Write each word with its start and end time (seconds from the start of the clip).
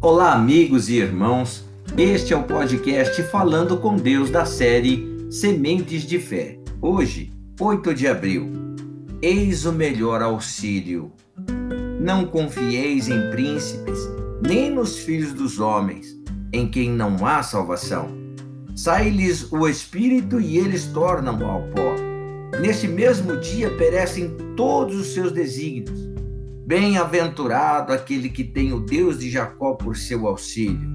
Olá, 0.00 0.32
amigos 0.32 0.88
e 0.88 0.94
irmãos. 0.94 1.64
Este 1.96 2.32
é 2.32 2.36
o 2.36 2.44
podcast 2.44 3.20
Falando 3.24 3.78
com 3.78 3.96
Deus 3.96 4.30
da 4.30 4.44
série 4.44 5.26
Sementes 5.28 6.02
de 6.02 6.20
Fé. 6.20 6.56
Hoje, 6.80 7.32
8 7.58 7.92
de 7.96 8.06
abril. 8.06 8.48
Eis 9.20 9.66
o 9.66 9.72
melhor 9.72 10.22
auxílio. 10.22 11.10
Não 12.00 12.24
confieis 12.24 13.08
em 13.08 13.28
príncipes, 13.32 13.98
nem 14.40 14.70
nos 14.70 14.98
filhos 14.98 15.32
dos 15.32 15.58
homens, 15.58 16.16
em 16.52 16.68
quem 16.68 16.92
não 16.92 17.26
há 17.26 17.42
salvação. 17.42 18.08
Sai-lhes 18.76 19.50
o 19.50 19.66
espírito 19.66 20.40
e 20.40 20.58
eles 20.58 20.84
tornam 20.84 21.44
ao 21.44 21.62
pó. 21.70 21.96
Neste 22.60 22.86
mesmo 22.86 23.36
dia 23.38 23.68
perecem 23.70 24.30
todos 24.54 24.94
os 24.94 25.08
seus 25.08 25.32
desígnios 25.32 26.17
Bem-aventurado 26.68 27.94
aquele 27.94 28.28
que 28.28 28.44
tem 28.44 28.74
o 28.74 28.80
Deus 28.80 29.20
de 29.20 29.30
Jacó 29.30 29.72
por 29.72 29.96
seu 29.96 30.26
auxílio, 30.26 30.86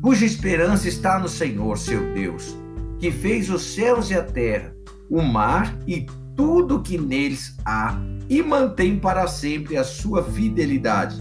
cuja 0.00 0.24
esperança 0.24 0.88
está 0.88 1.18
no 1.18 1.28
Senhor, 1.28 1.76
seu 1.76 2.14
Deus, 2.14 2.56
que 3.00 3.10
fez 3.10 3.50
os 3.50 3.62
céus 3.62 4.10
e 4.10 4.14
a 4.14 4.22
terra, 4.22 4.72
o 5.10 5.20
mar 5.20 5.76
e 5.88 6.06
tudo 6.36 6.80
que 6.80 6.96
neles 6.96 7.56
há, 7.64 8.00
e 8.28 8.40
mantém 8.44 8.96
para 8.96 9.26
sempre 9.26 9.76
a 9.76 9.82
sua 9.82 10.22
fidelidade, 10.22 11.16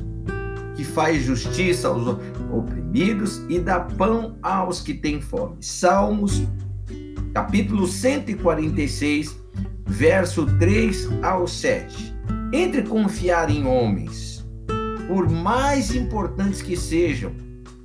que 0.76 0.84
faz 0.84 1.24
justiça 1.24 1.88
aos 1.88 2.20
oprimidos 2.52 3.42
e 3.50 3.58
dá 3.58 3.80
pão 3.80 4.38
aos 4.44 4.80
que 4.80 4.94
têm 4.94 5.20
fome. 5.20 5.58
Salmos, 5.60 6.44
capítulo 7.34 7.88
146, 7.88 9.36
verso 9.88 10.46
3 10.60 11.10
ao 11.24 11.48
7. 11.48 12.17
Entre 12.54 12.84
confiar 12.84 13.50
em 13.50 13.66
homens, 13.68 14.48
por 15.08 15.30
mais 15.30 15.94
importantes 15.94 16.62
que 16.62 16.78
sejam, 16.78 17.34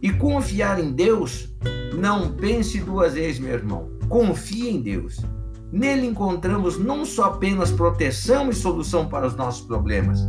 e 0.00 0.12
confiar 0.12 0.78
em 0.78 0.92
Deus, 0.92 1.52
não 1.98 2.32
pense 2.32 2.78
duas 2.78 3.14
vezes, 3.14 3.40
meu 3.40 3.52
irmão. 3.52 3.90
Confie 4.08 4.70
em 4.70 4.80
Deus. 4.80 5.20
Nele 5.72 6.06
encontramos 6.06 6.78
não 6.78 7.04
só 7.04 7.24
apenas 7.24 7.72
proteção 7.72 8.50
e 8.50 8.54
solução 8.54 9.08
para 9.08 9.26
os 9.26 9.34
nossos 9.34 9.66
problemas, 9.66 10.20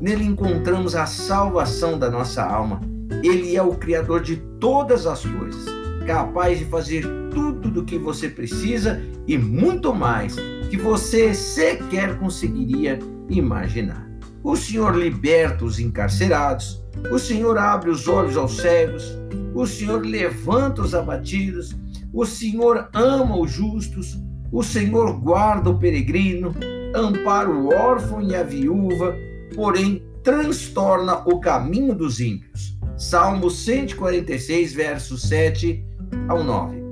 nele 0.00 0.24
encontramos 0.24 0.94
a 0.94 1.06
salvação 1.06 1.98
da 1.98 2.08
nossa 2.08 2.44
alma. 2.44 2.80
Ele 3.22 3.56
é 3.56 3.62
o 3.62 3.74
Criador 3.74 4.20
de 4.20 4.36
todas 4.60 5.06
as 5.06 5.24
coisas, 5.24 5.64
capaz 6.06 6.58
de 6.58 6.66
fazer 6.66 7.04
tudo 7.32 7.68
do 7.68 7.84
que 7.84 7.98
você 7.98 8.28
precisa 8.28 9.00
e 9.26 9.36
muito 9.36 9.92
mais 9.92 10.36
que 10.70 10.76
você 10.76 11.34
sequer 11.34 12.18
conseguiria 12.18 12.98
imaginar. 13.28 14.10
O 14.42 14.56
Senhor 14.56 14.96
liberta 14.96 15.64
os 15.64 15.78
encarcerados, 15.78 16.82
o 17.10 17.18
Senhor 17.18 17.56
abre 17.56 17.90
os 17.90 18.08
olhos 18.08 18.36
aos 18.36 18.56
cegos, 18.56 19.16
o 19.54 19.66
Senhor 19.66 20.04
levanta 20.04 20.82
os 20.82 20.94
abatidos, 20.94 21.76
o 22.12 22.26
Senhor 22.26 22.88
ama 22.92 23.38
os 23.38 23.50
justos, 23.50 24.18
o 24.50 24.62
Senhor 24.62 25.18
guarda 25.20 25.70
o 25.70 25.78
peregrino, 25.78 26.54
ampara 26.94 27.48
o 27.48 27.68
órfão 27.68 28.20
e 28.20 28.34
a 28.34 28.42
viúva, 28.42 29.14
porém 29.54 30.02
transtorna 30.22 31.16
o 31.26 31.40
caminho 31.40 31.94
dos 31.94 32.20
ímpios. 32.20 32.78
Salmo 32.96 33.50
146, 33.50 34.72
versos 34.74 35.22
7 35.22 35.84
ao 36.28 36.44
9. 36.44 36.82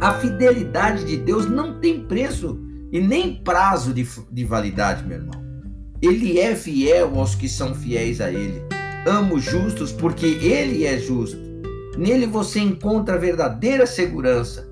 A 0.00 0.14
fidelidade 0.14 1.04
de 1.04 1.16
Deus 1.16 1.48
não 1.48 1.78
tem 1.78 2.00
preço 2.00 2.60
e 2.90 3.00
nem 3.00 3.42
prazo 3.42 3.94
de, 3.94 4.06
de 4.30 4.44
validade, 4.44 5.06
meu 5.06 5.18
irmão. 5.18 5.41
Ele 6.02 6.40
é 6.40 6.56
fiel 6.56 7.16
aos 7.16 7.36
que 7.36 7.48
são 7.48 7.76
fiéis 7.76 8.20
a 8.20 8.28
Ele. 8.28 8.60
Amo 9.06 9.38
justos 9.38 9.92
porque 9.92 10.26
Ele 10.26 10.84
é 10.84 10.98
justo. 10.98 11.38
Nele 11.96 12.26
você 12.26 12.58
encontra 12.58 13.16
verdadeira 13.16 13.86
segurança. 13.86 14.68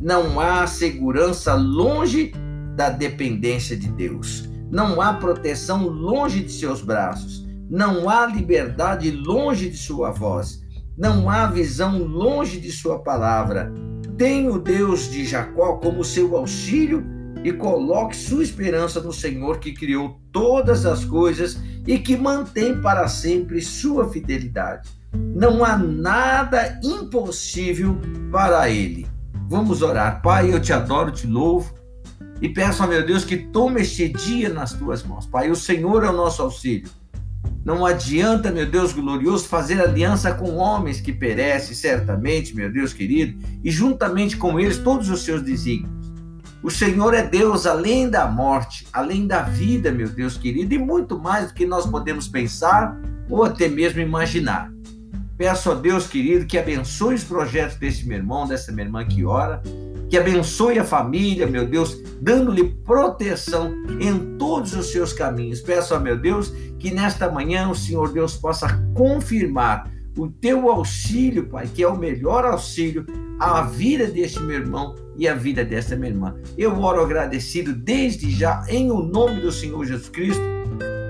Não 0.00 0.40
há 0.40 0.66
segurança 0.66 1.54
longe 1.54 2.32
da 2.74 2.90
dependência 2.90 3.76
de 3.76 3.86
Deus. 3.86 4.48
Não 4.68 5.00
há 5.00 5.12
proteção 5.12 5.86
longe 5.86 6.42
de 6.42 6.50
seus 6.50 6.82
braços. 6.82 7.46
Não 7.70 8.10
há 8.10 8.26
liberdade 8.26 9.12
longe 9.12 9.70
de 9.70 9.76
sua 9.76 10.10
voz. 10.10 10.60
Não 10.98 11.30
há 11.30 11.46
visão 11.46 11.98
longe 11.98 12.58
de 12.58 12.72
sua 12.72 12.98
palavra. 12.98 13.72
Tem 14.18 14.48
o 14.48 14.58
Deus 14.58 15.08
de 15.08 15.24
Jacó 15.24 15.76
como 15.76 16.02
seu 16.02 16.36
auxílio 16.36 17.06
e 17.44 17.52
coloque 17.52 18.16
sua 18.16 18.42
esperança 18.42 19.00
no 19.00 19.12
Senhor 19.12 19.58
que 19.58 19.72
criou 19.72 20.18
todas 20.32 20.86
as 20.86 21.04
coisas 21.04 21.60
e 21.86 21.98
que 21.98 22.16
mantém 22.16 22.80
para 22.80 23.06
sempre 23.06 23.60
sua 23.60 24.08
fidelidade. 24.08 24.88
Não 25.12 25.62
há 25.62 25.76
nada 25.76 26.80
impossível 26.82 28.00
para 28.32 28.70
ele. 28.70 29.06
Vamos 29.46 29.82
orar. 29.82 30.22
Pai, 30.22 30.52
eu 30.52 30.60
te 30.60 30.72
adoro, 30.72 31.12
te 31.12 31.26
louvo 31.26 31.74
e 32.40 32.48
peço 32.48 32.82
a 32.82 32.86
meu 32.86 33.04
Deus 33.04 33.24
que 33.24 33.36
tome 33.36 33.82
este 33.82 34.08
dia 34.08 34.48
nas 34.48 34.72
tuas 34.72 35.02
mãos. 35.02 35.26
Pai, 35.26 35.50
o 35.50 35.56
Senhor 35.56 36.02
é 36.02 36.08
o 36.08 36.16
nosso 36.16 36.42
auxílio. 36.42 36.90
Não 37.64 37.84
adianta, 37.84 38.50
meu 38.50 38.66
Deus 38.66 38.92
glorioso, 38.92 39.46
fazer 39.46 39.80
aliança 39.80 40.34
com 40.34 40.56
homens 40.56 41.00
que 41.00 41.12
perecem, 41.12 41.74
certamente, 41.74 42.54
meu 42.54 42.70
Deus 42.70 42.92
querido, 42.92 43.38
e 43.62 43.70
juntamente 43.70 44.36
com 44.36 44.58
eles 44.58 44.78
todos 44.78 45.08
os 45.08 45.22
seus 45.22 45.42
desígnios. 45.42 45.93
O 46.64 46.70
Senhor 46.70 47.12
é 47.12 47.22
Deus 47.22 47.66
além 47.66 48.08
da 48.08 48.26
morte, 48.26 48.86
além 48.90 49.26
da 49.26 49.42
vida, 49.42 49.92
meu 49.92 50.08
Deus 50.08 50.38
querido, 50.38 50.72
e 50.72 50.78
muito 50.78 51.18
mais 51.18 51.48
do 51.48 51.54
que 51.54 51.66
nós 51.66 51.84
podemos 51.84 52.26
pensar 52.26 52.98
ou 53.28 53.44
até 53.44 53.68
mesmo 53.68 54.00
imaginar. 54.00 54.72
Peço 55.36 55.70
a 55.70 55.74
Deus 55.74 56.06
querido 56.06 56.46
que 56.46 56.56
abençoe 56.56 57.16
os 57.16 57.22
projetos 57.22 57.76
desse 57.76 58.08
meu 58.08 58.16
irmão, 58.16 58.48
dessa 58.48 58.72
minha 58.72 58.86
irmã 58.86 59.04
que 59.04 59.26
ora, 59.26 59.62
que 60.08 60.16
abençoe 60.16 60.78
a 60.78 60.84
família, 60.84 61.46
meu 61.46 61.66
Deus, 61.66 61.98
dando-lhe 62.22 62.70
proteção 62.82 63.70
em 64.00 64.38
todos 64.38 64.72
os 64.72 64.90
seus 64.90 65.12
caminhos. 65.12 65.60
Peço 65.60 65.94
a 65.94 66.00
meu 66.00 66.16
Deus 66.16 66.48
que 66.78 66.90
nesta 66.90 67.30
manhã 67.30 67.68
o 67.68 67.74
Senhor 67.74 68.10
Deus 68.10 68.38
possa 68.38 68.68
confirmar 68.94 69.92
o 70.16 70.28
teu 70.28 70.70
auxílio, 70.70 71.46
Pai, 71.46 71.68
que 71.74 71.82
é 71.82 71.88
o 71.88 71.98
melhor 71.98 72.46
auxílio 72.46 73.04
à 73.38 73.60
vida 73.60 74.06
deste 74.06 74.40
meu 74.40 74.60
irmão 74.60 75.03
e 75.16 75.28
à 75.28 75.34
vida 75.34 75.64
desta 75.64 75.96
minha 75.96 76.10
irmã. 76.10 76.34
Eu 76.56 76.78
oro 76.80 77.02
agradecido 77.02 77.72
desde 77.72 78.30
já, 78.30 78.64
em 78.68 78.90
o 78.90 79.02
nome 79.02 79.40
do 79.40 79.52
Senhor 79.52 79.84
Jesus 79.84 80.08
Cristo, 80.08 80.42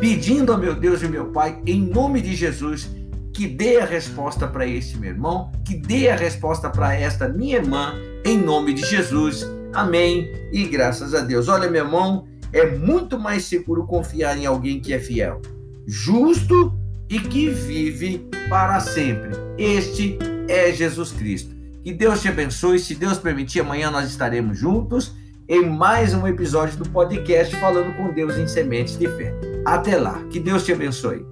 pedindo 0.01 0.53
a 0.53 0.59
meu 0.59 0.75
Deus 0.75 1.03
e 1.03 1.09
meu 1.09 1.27
Pai, 1.27 1.61
em 1.67 1.81
nome 1.81 2.21
de 2.21 2.35
Jesus, 2.35 2.89
que 3.33 3.47
dê 3.47 3.81
a 3.81 3.85
resposta 3.85 4.47
para 4.47 4.67
este 4.67 4.97
meu 4.97 5.11
irmão, 5.11 5.51
que 5.65 5.77
dê 5.77 6.09
a 6.09 6.17
resposta 6.17 6.71
para 6.71 6.95
esta 6.95 7.29
minha 7.29 7.57
irmã, 7.57 7.95
em 8.25 8.39
nome 8.39 8.75
de 8.75 8.83
Jesus. 8.83 9.45
Amém. 9.73 10.31
E 10.53 10.65
graças 10.65 11.15
a 11.15 11.21
Deus. 11.21 11.49
Olha, 11.49 11.69
meu 11.69 11.85
irmão, 11.85 12.27
é 12.53 12.71
muito 12.77 13.19
mais 13.19 13.45
seguro 13.45 13.87
confiar 13.87 14.39
em 14.39 14.47
alguém 14.47 14.81
que 14.81 14.95
é 14.95 15.01
fiel, 15.01 15.43
justo 15.87 16.73
e 17.11 17.19
que 17.19 17.51
vive 17.51 18.29
para 18.49 18.79
sempre. 18.79 19.31
Este 19.59 20.17
é 20.49 20.73
Jesus 20.73 21.11
Cristo. 21.11 21.54
Que 21.85 21.93
Deus 21.93 22.23
te 22.23 22.29
abençoe. 22.29 22.79
Se 22.79 22.95
Deus 22.95 23.19
permitir, 23.19 23.61
amanhã 23.61 23.91
nós 23.91 24.09
estaremos 24.09 24.59
juntos 24.59 25.13
em 25.47 25.67
mais 25.67 26.15
um 26.15 26.27
episódio 26.27 26.79
do 26.79 26.89
podcast 26.89 27.55
Falando 27.57 27.95
com 27.95 28.11
Deus 28.11 28.39
em 28.39 28.49
Sementes 28.49 28.97
de 28.99 29.07
Fé. 29.07 29.35
Até 29.67 29.99
lá. 29.99 30.25
Que 30.31 30.41
Deus 30.41 30.65
te 30.65 30.73
abençoe. 30.73 31.27